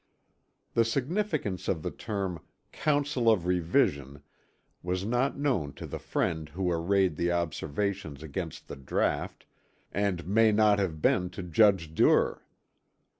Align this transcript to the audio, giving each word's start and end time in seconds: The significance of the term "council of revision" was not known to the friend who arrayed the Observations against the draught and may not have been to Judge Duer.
The 0.73 0.83
significance 0.83 1.67
of 1.67 1.83
the 1.83 1.91
term 1.91 2.39
"council 2.71 3.29
of 3.29 3.45
revision" 3.45 4.23
was 4.81 5.05
not 5.05 5.37
known 5.37 5.73
to 5.73 5.85
the 5.85 5.99
friend 5.99 6.49
who 6.49 6.71
arrayed 6.71 7.17
the 7.17 7.31
Observations 7.31 8.23
against 8.23 8.67
the 8.67 8.77
draught 8.77 9.45
and 9.91 10.25
may 10.25 10.51
not 10.51 10.79
have 10.79 11.03
been 11.03 11.29
to 11.29 11.43
Judge 11.43 11.93
Duer. 11.93 12.41